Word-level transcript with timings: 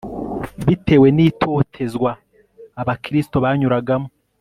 bitewe 0.65 1.07
ni 1.15 1.25
totezwa 1.41 2.11
abakristo 2.81 3.35
banyuragamo 3.43 4.07